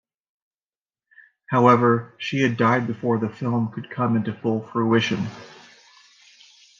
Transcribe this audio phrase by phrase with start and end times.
[1.51, 5.27] However, she had died before the film could come into full fruition.